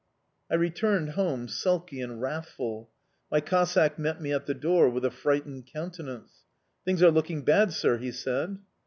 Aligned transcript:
I 0.49 0.55
returned 0.55 1.11
home 1.11 1.47
sulky 1.47 2.01
and 2.01 2.19
wrathful. 2.19 2.89
My 3.29 3.39
Cossack 3.39 3.99
met 3.99 4.19
me 4.19 4.33
at 4.33 4.47
the 4.47 4.55
door 4.55 4.89
with 4.89 5.05
a 5.05 5.11
frightened 5.11 5.67
countenance. 5.71 6.43
"Things 6.83 7.03
are 7.03 7.11
looking 7.11 7.43
bad, 7.43 7.71
sir!" 7.71 7.97
he 7.99 8.11
said. 8.11 8.57